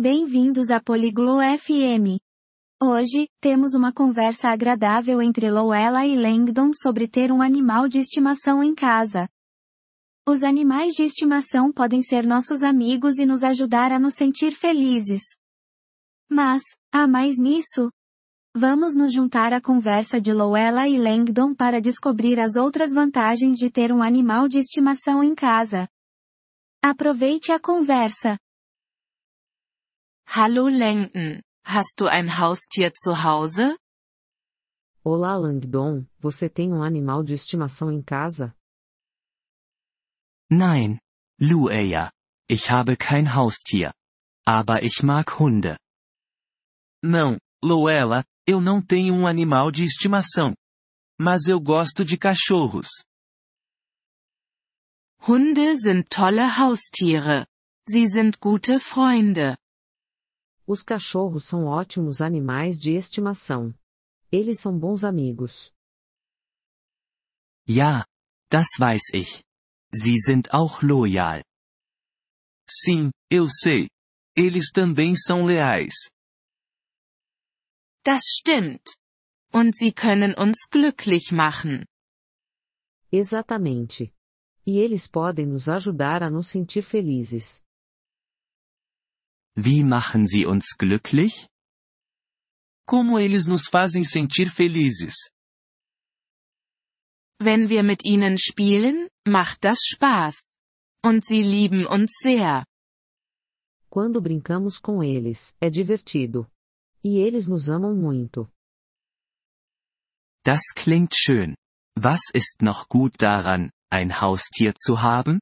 [0.00, 2.16] Bem-vindos a Poliglo FM.
[2.82, 8.64] Hoje, temos uma conversa agradável entre Lowella e Langdon sobre ter um animal de estimação
[8.64, 9.28] em casa.
[10.26, 15.20] Os animais de estimação podem ser nossos amigos e nos ajudar a nos sentir felizes.
[16.30, 17.90] Mas, há mais nisso?
[18.56, 23.70] Vamos nos juntar à conversa de Lowella e Langdon para descobrir as outras vantagens de
[23.70, 25.86] ter um animal de estimação em casa.
[26.82, 28.38] Aproveite a conversa.
[30.32, 33.76] Hallo Langdon, hast du ein Haustier zu Hause?
[35.02, 38.54] Olá Langdon, você tem um animal de estimação em casa?
[40.48, 41.00] Nein,
[41.40, 42.12] Lueya.
[42.48, 43.92] Ich habe kein Haustier.
[44.46, 45.76] Aber ich mag Hunde.
[47.02, 50.54] Não, Luella, eu não tenho um animal de estimação.
[51.20, 52.86] Mas eu gosto de cachorros.
[55.26, 57.48] Hunde sind tolle Haustiere.
[57.88, 59.58] Sie sind gute Freunde.
[60.72, 63.74] Os cachorros são ótimos animais de estimação.
[64.30, 65.74] Eles são bons amigos.
[67.66, 68.06] Ja,
[68.48, 69.42] das weiß ich.
[69.92, 71.42] Sie sind auch loyal.
[72.68, 73.88] Sim, eu sei.
[74.36, 75.92] Eles também são leais.
[78.04, 78.96] Das stimmt.
[79.52, 81.84] Und sie können uns glücklich machen.
[83.10, 84.14] Exatamente.
[84.64, 87.60] E eles podem nos ajudar a nos sentir felizes.
[89.62, 91.46] Wie machen sie uns glücklich?
[92.86, 95.30] Como eles nos fazem sentir felizes.
[97.38, 100.44] Wenn wir mit ihnen spielen, macht das Spaß.
[101.04, 102.64] Und sie lieben uns sehr.
[103.90, 106.50] Quando brincamos com eles, é divertido.
[107.04, 108.50] E eles nos amam muito.
[110.42, 111.54] Das klingt schön.
[111.96, 115.38] Was ist noch gut daran, ein Haustier zu haben?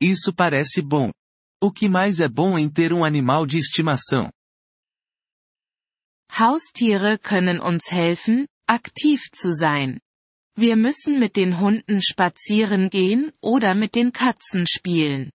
[0.00, 1.12] Isso parece bom.
[1.60, 4.30] O que mais é bom em ter um animal de estimação?
[6.30, 9.98] Haustiere können uns helfen, aktiv zu sein.
[10.56, 15.32] Wir müssen mit den Hunden spazieren gehen oder mit den Katzen spielen.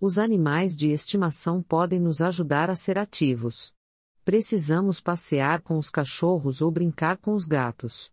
[0.00, 3.72] Os animais de estimação podem nos ajudar a ser ativos.
[4.24, 8.12] Precisamos passear com os cachorros ou brincar com os gatos.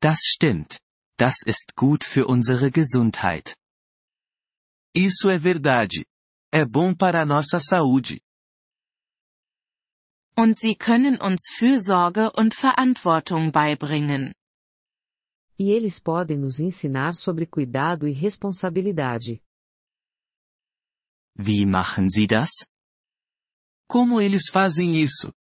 [0.00, 0.78] Das stimmt.
[1.18, 3.56] Das ist gut für unsere Gesundheit.
[4.94, 6.04] Isso é verdade.
[6.52, 8.20] É bom para a nossa saúde.
[10.36, 14.32] Und sie können uns Fürsorge und Verantwortung beibringen.
[15.58, 19.40] E eles podem nos ensinar sobre cuidado e responsabilidade.
[21.36, 22.50] Wie machen sie das?
[23.88, 25.32] Como eles fazem isso?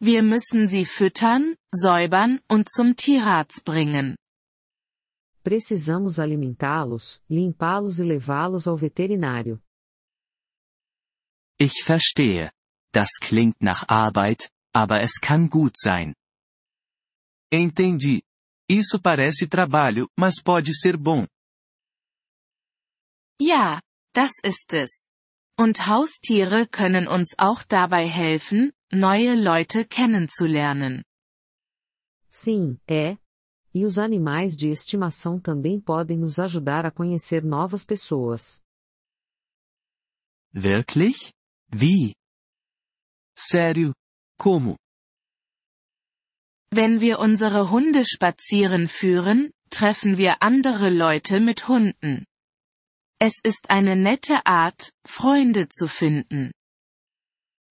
[0.00, 4.16] Wir müssen sie füttern, säubern und zum Tierarzt bringen.
[5.48, 9.58] Precisamos alimentá-los, limpá-los e levá-los ao veterinário.
[11.58, 12.52] Ich verstehe.
[12.92, 16.14] Das klingt nach Arbeit, aber es kann gut sein.
[17.50, 18.22] Entendi.
[18.68, 21.26] Isso parece trabalho, mas pode ser bom.
[23.40, 23.80] Ja,
[24.12, 25.00] das ist es.
[25.58, 31.04] Und Haustiere können uns auch dabei helfen, neue Leute kennenzulernen.
[32.30, 33.16] Sim, é.
[33.78, 38.60] E os animais de estimação também podem nos ajudar a conhecer novas pessoas.
[40.52, 41.32] Wirklich?
[41.72, 42.12] Wie?
[43.36, 43.94] Sério?
[44.36, 44.74] Como?
[46.74, 52.26] Wenn wir unsere Hunde spazieren führen, treffen wir andere Leute mit Hunden.
[53.20, 56.50] Es ist eine nette Art, Freunde zu finden.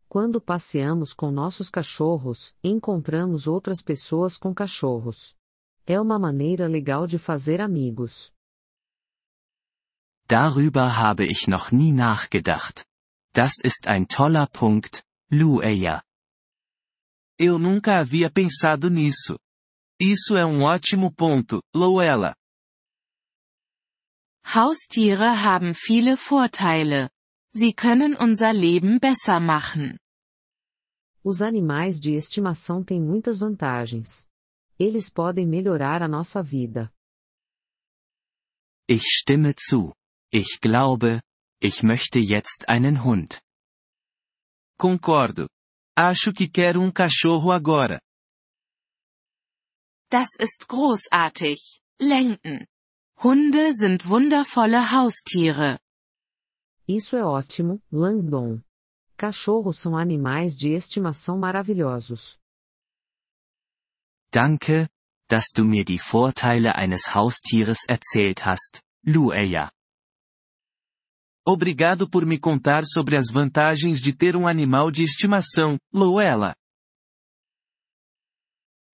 [0.07, 5.35] Quando passeamos com nossos cachorros, encontramos outras pessoas com cachorros.
[5.89, 8.33] É uma maneira legal de fazer amigos.
[10.27, 12.85] Darüber habe ich noch nie nachgedacht.
[13.33, 16.03] Das ist ein toller Punkt, Lueya.
[17.39, 19.39] Eu nunca havia pensado nisso.
[19.97, 22.35] Isso é um ótimo ponto, Lowella.
[24.43, 27.09] Haustiere haben viele Vorteile.
[27.53, 29.97] Sie können unser Leben besser machen.
[31.23, 34.27] Os animais de estimação têm muitas vantagens.
[34.79, 36.91] Eles podem melhorar a nossa vida.
[38.87, 39.93] Ich stimme zu.
[40.31, 41.21] Ich glaube,
[41.61, 43.41] ich möchte jetzt einen Hund.
[44.77, 45.49] Concordo.
[45.97, 47.99] Acho que quero um cachorro agora.
[50.09, 51.81] Das ist großartig.
[51.99, 52.67] Lenken.
[53.21, 55.79] Hunde sind wundervolle Haustiere.
[56.87, 58.61] Isso é ótimo, Langdon.
[59.17, 62.37] Cachorros são animais de estimação maravilhosos.
[64.31, 64.89] Danke,
[65.29, 69.71] dass du mir die Vorteile eines Haustieres erzählt hast, Lueya.
[71.45, 76.53] Obrigado por me contar sobre as vantagens de ter um animal de estimação, Luella.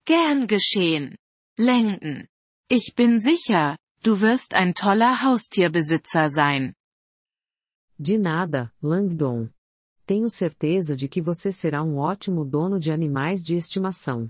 [0.06, 1.16] Gern geschehen.
[1.58, 2.28] Langdon.
[2.70, 6.76] Ich bin sicher, du wirst ein toller Haustierbesitzer sein.
[7.98, 9.50] De nada, Langdon.
[10.06, 14.30] Tenho certeza de que você será um ótimo dono de animais de estimação.